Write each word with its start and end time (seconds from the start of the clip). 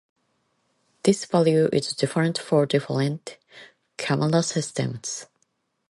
This 1.03 1.25
value 1.25 1.69
is 1.71 1.93
different 1.93 2.39
for 2.39 2.65
different 2.65 3.37
camera 3.97 4.41
systems. 4.41 5.27